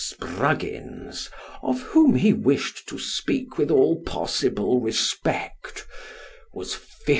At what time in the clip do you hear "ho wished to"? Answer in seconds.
2.17-2.97